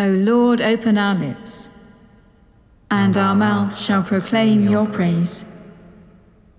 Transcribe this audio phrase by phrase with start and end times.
[0.00, 1.68] O Lord, open our lips,
[2.90, 5.44] and our mouth shall proclaim your praise.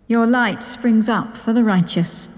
[0.07, 2.29] Your light springs up for the righteous,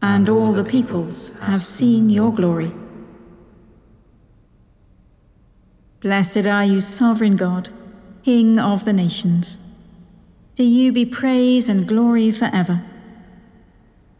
[0.00, 2.72] and all the peoples have seen your glory.
[5.98, 7.70] Blessed are you, sovereign God,
[8.22, 9.58] King of the nations.
[10.54, 12.84] To you be praise and glory forever.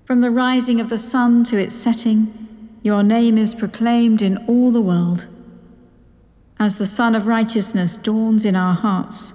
[0.06, 4.72] From the rising of the sun to its setting, your name is proclaimed in all
[4.72, 5.28] the world.
[6.62, 9.34] As the Sun of Righteousness dawns in our hearts,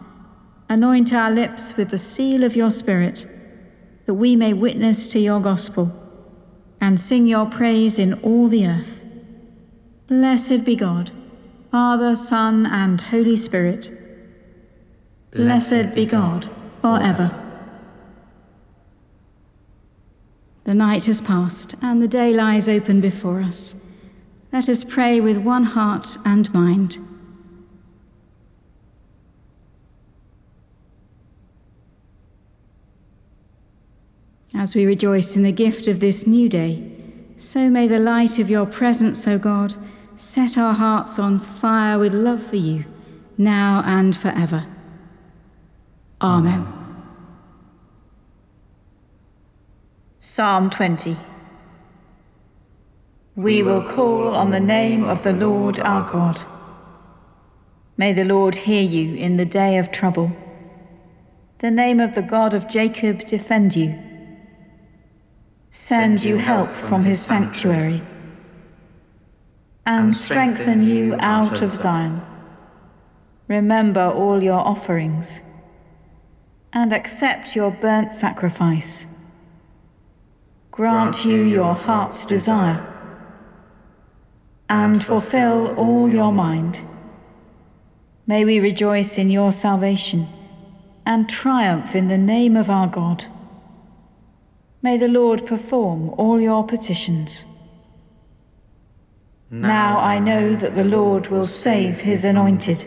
[0.69, 3.27] anoint our lips with the seal of your Spirit,
[4.05, 5.91] that we may witness to your gospel
[6.79, 9.01] and sing your praise in all the earth.
[10.07, 11.11] Blessed be God,
[11.69, 13.91] Father, Son, and Holy Spirit.
[15.31, 16.49] Blessed be God
[16.81, 17.29] forever.
[20.63, 23.75] The night has passed, and the day lies open before us.
[24.53, 26.99] Let us pray with one heart and mind.
[34.57, 36.83] As we rejoice in the gift of this new day,
[37.37, 39.75] so may the light of your presence, O God,
[40.15, 42.83] set our hearts on fire with love for you,
[43.37, 44.65] now and forever.
[46.19, 46.65] Amen.
[50.17, 51.15] Psalm 20
[53.35, 56.41] We will call on the name of the Lord our God.
[57.95, 60.31] May the Lord hear you in the day of trouble.
[61.59, 64.06] The name of the God of Jacob defend you
[65.69, 68.01] send you help from his sanctuary,
[69.85, 72.21] and strengthen you out of Zion.
[73.47, 75.41] Remember all your offerings,
[76.73, 79.05] and accept your burnt sacrifice.
[80.71, 82.85] Grant you your heart's desire,
[84.69, 86.81] and fulfill all your mind.
[88.27, 90.27] May we rejoice in your salvation
[91.05, 93.23] and triumph in the name of our God.
[94.81, 97.45] May the Lord perform all your petitions.
[99.49, 102.85] Now I know that the Lord will save his anointed.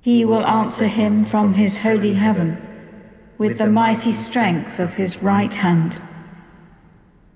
[0.00, 2.60] He will answer him from his holy heaven
[3.36, 6.00] with the mighty strength of his right hand.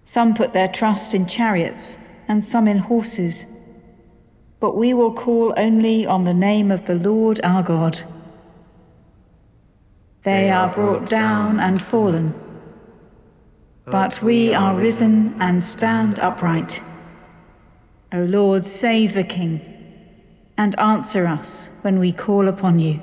[0.04, 1.98] Some put their trust in chariots
[2.28, 3.46] and some in horses,
[4.60, 8.00] but we will call only on the name of the Lord our God.
[10.22, 12.34] They are brought down and fallen
[13.86, 16.82] but we are risen and stand upright.
[18.12, 19.60] O Lord, save the King,
[20.56, 23.02] and answer us when we call upon you.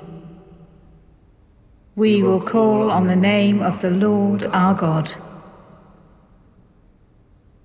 [1.94, 5.10] We will call on the name of the Lord our God.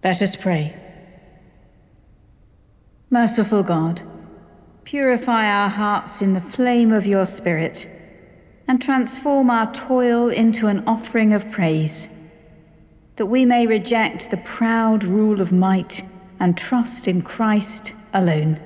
[0.03, 0.75] Let us pray.
[3.09, 4.01] Merciful God,
[4.83, 7.89] purify our hearts in the flame of your Spirit,
[8.67, 12.09] and transform our toil into an offering of praise
[13.17, 16.05] that we may reject the proud rule of might
[16.39, 18.59] and trust in Christ alone.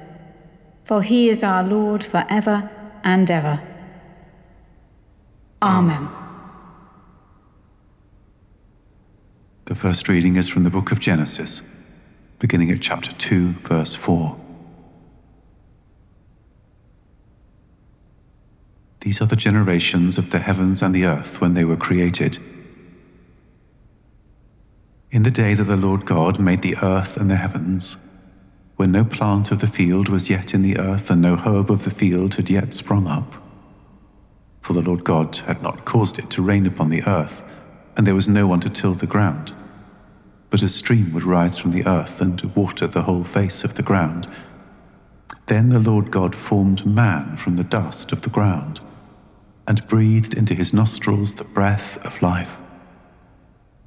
[0.83, 2.69] For he is our Lord forever
[3.03, 3.61] and ever.
[5.61, 5.79] Ah.
[5.79, 6.09] Amen.
[9.65, 11.61] The first reading is from the book of Genesis,
[12.39, 14.37] beginning at chapter 2, verse 4.
[18.99, 22.37] These are the generations of the heavens and the earth when they were created
[25.11, 27.97] in the day that the Lord God made the earth and the heavens,
[28.77, 31.83] when no plant of the field was yet in the earth and no herb of
[31.83, 33.35] the field had yet sprung up.
[34.61, 37.43] For the Lord God had not caused it to rain upon the earth,
[37.97, 39.53] and there was no one to till the ground.
[40.49, 43.83] But a stream would rise from the earth and water the whole face of the
[43.83, 44.29] ground.
[45.47, 48.79] Then the Lord God formed man from the dust of the ground,
[49.67, 52.61] and breathed into his nostrils the breath of life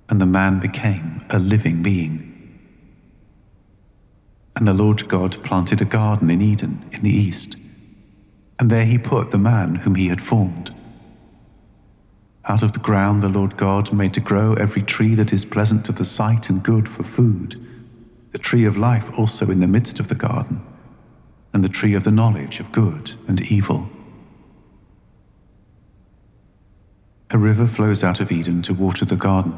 [0.09, 2.31] and the man became a living being.
[4.57, 7.57] And the Lord God planted a garden in Eden in the east,
[8.59, 10.75] and there he put the man whom he had formed.
[12.47, 15.85] Out of the ground the Lord God made to grow every tree that is pleasant
[15.87, 17.61] to the sight and good for food,
[18.33, 20.63] the tree of life also in the midst of the garden,
[21.53, 23.89] and the tree of the knowledge of good and evil.
[27.31, 29.57] A river flows out of Eden to water the garden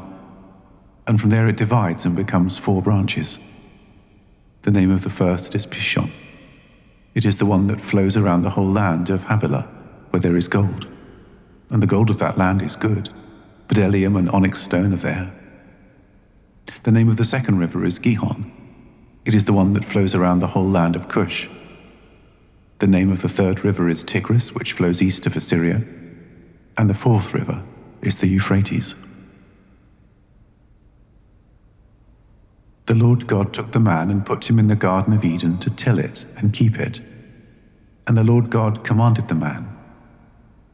[1.07, 3.39] and from there it divides and becomes four branches.
[4.63, 6.11] The name of the first is Pishon.
[7.15, 9.67] It is the one that flows around the whole land of Havilah,
[10.09, 10.87] where there is gold.
[11.69, 13.09] And the gold of that land is good.
[13.69, 15.33] Bdellium and onyx stone are there.
[16.83, 18.51] The name of the second river is Gihon.
[19.25, 21.49] It is the one that flows around the whole land of Cush.
[22.79, 25.83] The name of the third river is Tigris, which flows east of Assyria,
[26.77, 27.63] and the fourth river
[28.01, 28.95] is the Euphrates.
[32.87, 35.69] The Lord God took the man and put him in the Garden of Eden to
[35.69, 37.01] till it and keep it.
[38.07, 39.67] And the Lord God commanded the man,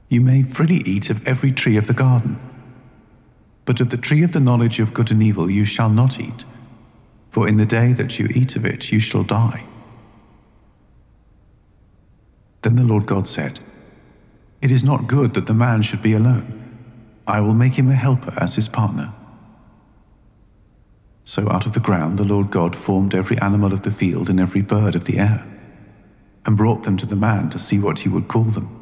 [0.10, 2.40] You may freely eat of every tree of the garden,
[3.66, 6.46] but of the tree of the knowledge of good and evil you shall not eat,
[7.32, 9.66] for in the day that you eat of it you shall die.
[12.62, 13.60] Then the Lord God said,
[14.62, 16.60] It is not good that the man should be alone.
[17.26, 19.12] I will make him a helper as his partner.
[21.26, 24.40] So out of the ground the Lord God formed every animal of the field and
[24.40, 25.46] every bird of the air,
[26.46, 28.80] and brought them to the man to see what he would call them.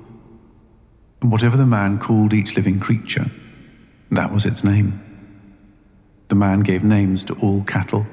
[1.22, 3.30] And whatever the man called each living creature,
[4.10, 5.00] that was its name.
[6.30, 8.08] The man gave names to all cattle,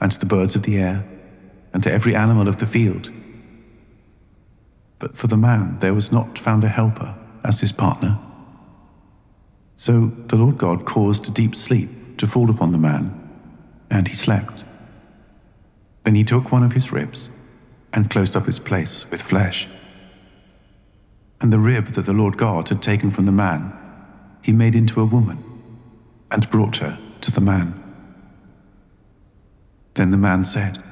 [0.00, 1.04] and to the birds of the air,
[1.72, 3.10] and to every animal of the field.
[4.98, 8.18] But for the man there was not found a helper as his partner.
[9.76, 13.21] So the Lord God caused a deep sleep to fall upon the man
[13.92, 14.64] and he slept.
[16.02, 17.30] Then he took one of his ribs
[17.92, 19.68] and closed up its place with flesh.
[21.40, 23.72] And the rib that the Lord God had taken from the man,
[24.42, 25.44] he made into a woman
[26.30, 27.78] and brought her to the man.
[29.94, 30.82] Then the man said,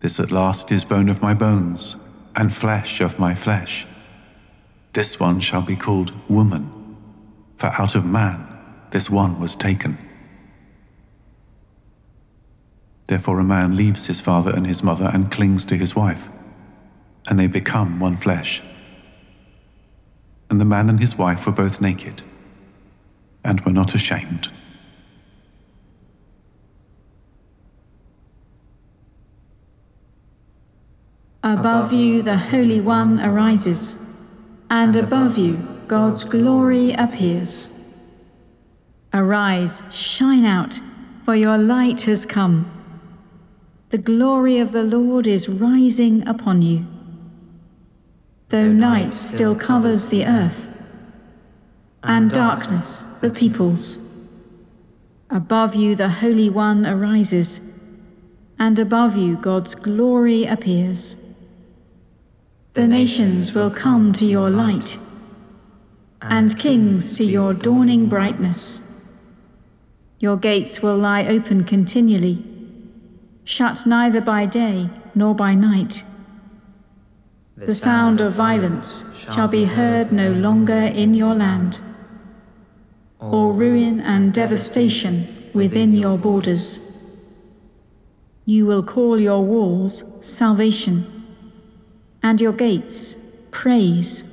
[0.00, 1.96] This at last is bone of my bones
[2.34, 3.86] and flesh of my flesh.
[4.92, 6.96] This one shall be called woman,
[7.56, 8.46] for out of man
[8.90, 10.05] this one was taken.
[13.06, 16.28] Therefore, a man leaves his father and his mother and clings to his wife,
[17.28, 18.62] and they become one flesh.
[20.50, 22.22] And the man and his wife were both naked,
[23.44, 24.50] and were not ashamed.
[31.44, 33.96] Above you, the Holy One arises,
[34.68, 35.56] and above you,
[35.86, 37.68] God's glory appears.
[39.14, 40.80] Arise, shine out,
[41.24, 42.75] for your light has come
[43.90, 46.84] the glory of the Lord is rising upon you.
[48.48, 50.68] Though night still covers the earth,
[52.02, 54.00] and darkness the peoples,
[55.30, 57.60] above you the Holy One arises,
[58.58, 61.16] and above you God's glory appears.
[62.72, 64.98] The nations will come to your light,
[66.20, 68.80] and kings to your dawning brightness.
[70.18, 72.55] Your gates will lie open continually
[73.46, 76.02] shut neither by day nor by night.
[77.56, 81.80] The sound of violence shall be heard no longer in your land,
[83.20, 86.80] or ruin and devastation within your borders.
[88.44, 91.24] You will call your walls salvation,
[92.22, 93.16] and your gates
[93.52, 94.24] praise.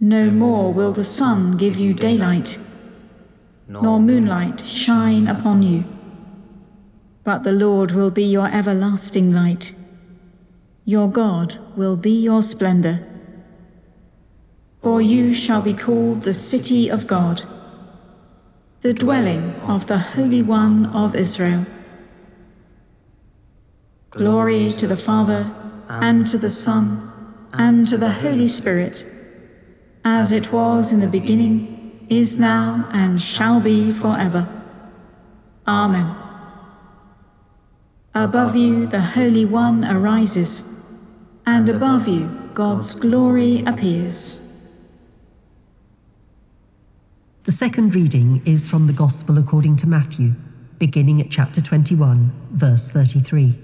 [0.00, 2.58] No more will the sun give you daylight,
[3.68, 5.84] nor moonlight shine upon you.
[7.24, 9.74] But the Lord will be your everlasting light.
[10.84, 13.06] Your God will be your splendor.
[14.82, 17.42] For you shall be called the city of God,
[18.80, 21.64] the dwelling of the Holy One of Israel.
[24.10, 25.54] Glory to the Father,
[25.88, 27.12] and to the Son,
[27.52, 29.06] and to the Holy Spirit,
[30.04, 34.48] as it was in the beginning, is now, and shall be forever.
[35.68, 36.21] Amen.
[38.14, 40.64] Above you, the Holy One arises,
[41.46, 44.38] and above you, God's glory appears.
[47.44, 50.34] The second reading is from the Gospel according to Matthew,
[50.78, 53.58] beginning at chapter 21, verse 33.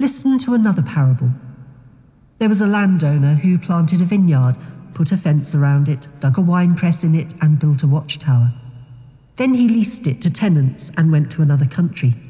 [0.00, 1.30] Listen to another parable.
[2.38, 4.56] There was a landowner who planted a vineyard,
[4.92, 8.52] put a fence around it, dug a wine press in it, and built a watchtower.
[9.36, 12.25] Then he leased it to tenants and went to another country.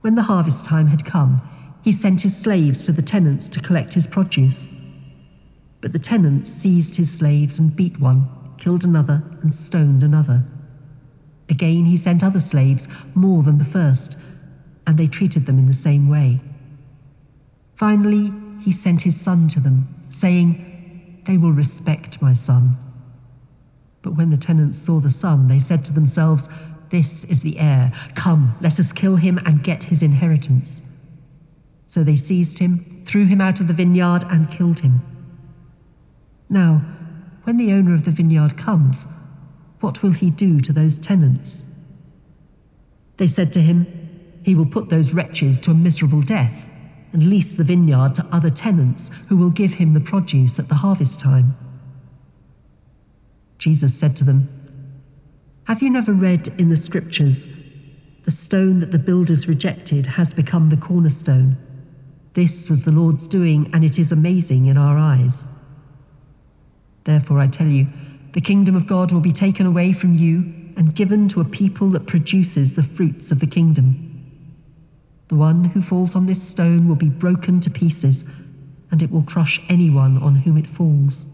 [0.00, 1.42] When the harvest time had come,
[1.82, 4.68] he sent his slaves to the tenants to collect his produce.
[5.80, 10.44] But the tenants seized his slaves and beat one, killed another, and stoned another.
[11.48, 14.16] Again, he sent other slaves, more than the first,
[14.86, 16.40] and they treated them in the same way.
[17.74, 22.76] Finally, he sent his son to them, saying, They will respect my son.
[24.02, 26.48] But when the tenants saw the son, they said to themselves,
[26.90, 27.92] this is the heir.
[28.14, 30.82] Come, let us kill him and get his inheritance.
[31.86, 35.00] So they seized him, threw him out of the vineyard, and killed him.
[36.48, 36.82] Now,
[37.44, 39.06] when the owner of the vineyard comes,
[39.80, 41.64] what will he do to those tenants?
[43.16, 43.86] They said to him,
[44.44, 46.66] He will put those wretches to a miserable death
[47.12, 50.74] and lease the vineyard to other tenants who will give him the produce at the
[50.76, 51.56] harvest time.
[53.58, 54.59] Jesus said to them,
[55.70, 57.46] Have you never read in the scriptures,
[58.24, 61.56] the stone that the builders rejected has become the cornerstone?
[62.34, 65.46] This was the Lord's doing, and it is amazing in our eyes.
[67.04, 67.86] Therefore, I tell you,
[68.32, 70.38] the kingdom of God will be taken away from you
[70.76, 74.24] and given to a people that produces the fruits of the kingdom.
[75.28, 78.24] The one who falls on this stone will be broken to pieces,
[78.90, 81.28] and it will crush anyone on whom it falls.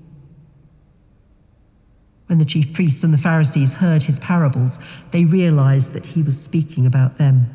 [2.27, 4.79] When the chief priests and the Pharisees heard his parables,
[5.13, 7.55] they realized that he was speaking about them.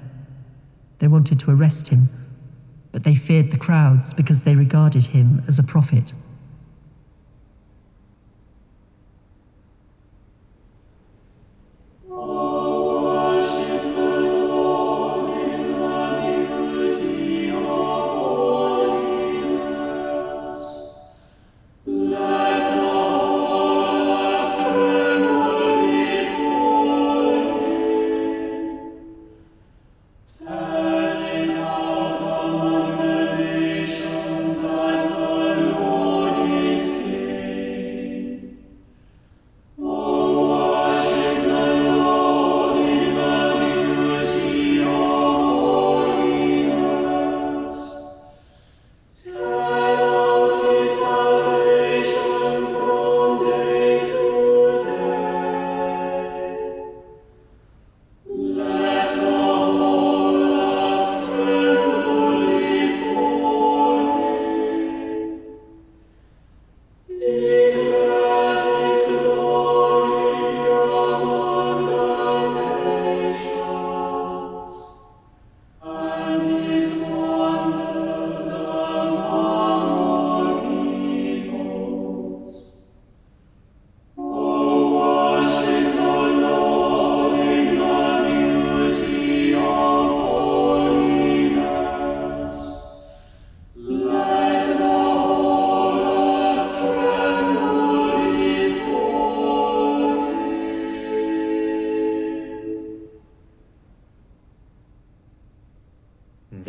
[1.00, 2.10] They wanted to arrest him,
[2.92, 6.13] but they feared the crowds because they regarded him as a prophet.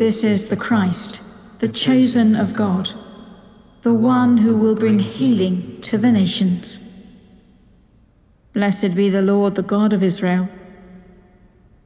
[0.03, 1.21] This is the Christ,
[1.61, 2.91] the chosen of God,
[3.83, 6.81] the one who will bring healing to the nations.
[8.53, 10.49] Blessed be the Lord, the God of Israel,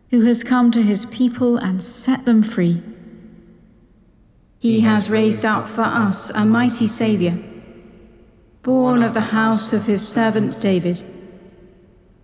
[0.09, 2.83] who has come to his people and set them free.
[4.61, 7.39] He has raised up for us a mighty Saviour,
[8.63, 11.05] born of the house of his servant David.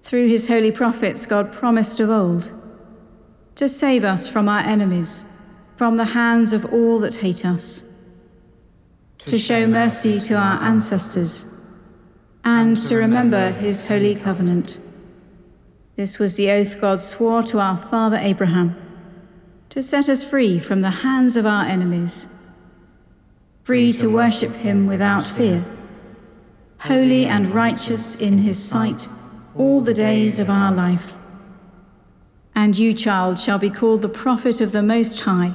[0.03, 2.51] Through his holy prophets, God promised of old
[3.57, 5.27] to save us from our enemies
[5.83, 7.83] from the hands of all that hate us,
[9.19, 11.45] to show mercy to our ancestors,
[12.45, 14.79] and to remember his holy covenant.
[15.97, 18.77] This was the oath God swore to our father Abraham,
[19.71, 22.29] to set us free from the hands of our enemies,
[23.65, 25.65] free to worship him without fear,
[26.79, 29.09] holy and righteous in his sight
[29.57, 31.19] all the days of our life.
[32.55, 35.55] And you, child, shall be called the prophet of the Most High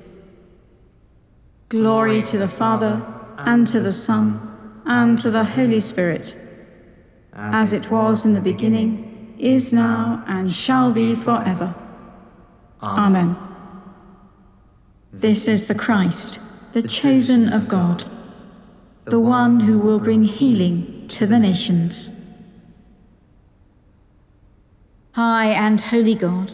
[1.71, 3.01] Glory to the Father,
[3.37, 6.35] and to the Son, and to the Holy Spirit,
[7.31, 11.73] as it was in the beginning, is now, and shall be forever.
[12.83, 13.37] Amen.
[15.13, 16.39] This is the Christ,
[16.73, 18.03] the chosen of God,
[19.05, 22.11] the one who will bring healing to the nations.
[25.13, 26.53] High and holy God,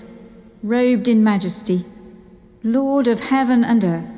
[0.61, 1.87] robed in majesty,
[2.61, 4.16] Lord of heaven and earth,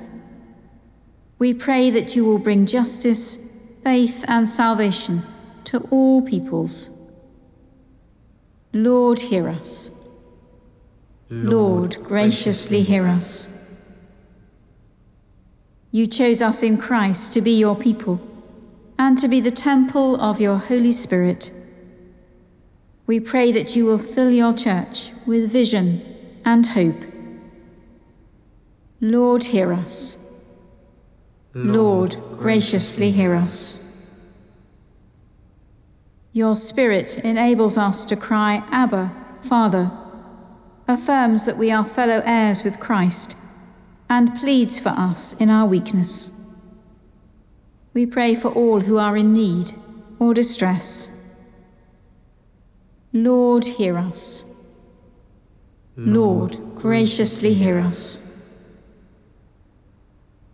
[1.40, 3.38] we pray that you will bring justice,
[3.84, 5.26] faith, and salvation
[5.64, 6.92] to all peoples.
[8.74, 9.90] Lord, hear us.
[11.30, 13.50] Lord, graciously hear us.
[15.92, 18.20] You chose us in Christ to be your people
[18.98, 21.52] and to be the temple of your Holy Spirit.
[23.08, 26.04] We pray that you will fill your church with vision
[26.46, 27.04] and hope
[29.02, 30.18] Lord, hear us.
[31.54, 33.78] Lord, graciously hear us.
[36.32, 39.92] Your Spirit enables us to cry, Abba, Father,
[40.88, 43.36] affirms that we are fellow heirs with Christ,
[44.10, 46.32] and pleads for us in our weakness.
[47.94, 49.74] We pray for all who are in need
[50.20, 51.10] or distress.
[53.12, 54.46] Lord, hear us.
[55.98, 58.20] Lord, graciously hear us.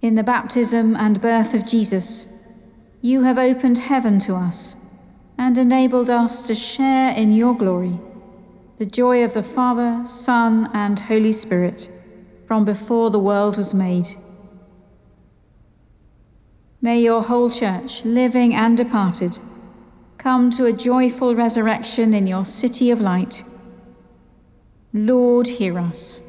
[0.06, 2.28] In the baptism and birth of Jesus,
[3.02, 4.76] you have opened heaven to us
[5.36, 8.00] and enabled us to share in your glory,
[8.78, 11.90] the joy of the Father, Son, and Holy Spirit
[12.46, 14.10] from before the world was made.
[16.82, 19.40] May your whole church, living and departed,
[20.20, 23.44] come to a joyful resurrection in your city of light.
[24.94, 26.22] Lord, hear us.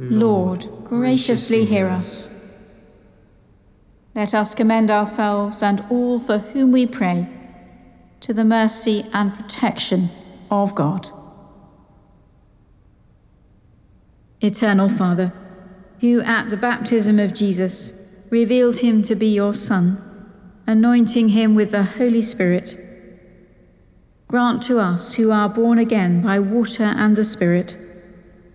[0.00, 2.30] Lord, graciously hear us.
[4.14, 7.28] Let us commend ourselves and all for whom we pray
[8.20, 10.10] to the mercy and protection
[10.52, 11.08] of God.
[14.40, 15.32] Eternal Father,
[16.00, 17.92] who at the baptism of Jesus
[18.30, 20.00] revealed him to be your Son,
[20.64, 22.78] anointing him with the Holy Spirit,
[24.28, 27.76] grant to us who are born again by water and the Spirit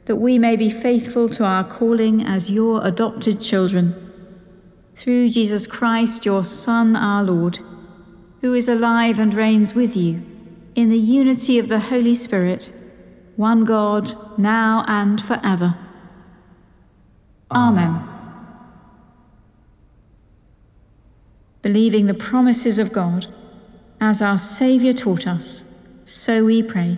[0.06, 3.96] that we may be faithful to our calling as your adopted children.
[4.96, 7.60] Through Jesus Christ, your Son, our Lord
[8.44, 10.22] who is alive and reigns with you,
[10.76, 12.74] in the unity of the Holy Spirit,
[13.38, 15.78] one God, now and forever.
[17.50, 17.90] Amen.
[17.90, 18.10] Amen.
[21.62, 23.28] Believing the promises of God,
[24.02, 25.64] as our Saviour taught us,
[26.04, 26.98] so we pray.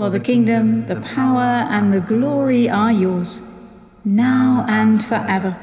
[0.00, 3.42] For the kingdom, the power, and the glory are yours,
[4.02, 5.60] now and forever.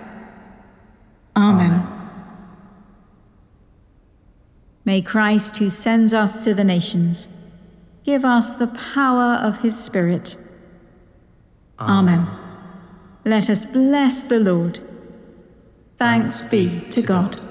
[1.35, 1.87] Amen.
[4.85, 7.27] May Christ, who sends us to the nations,
[8.05, 10.37] give us the power of his Spirit.
[11.79, 12.19] Amen.
[12.19, 12.27] Amen.
[13.25, 14.79] Let us bless the Lord.
[15.97, 17.41] Thanks be to God.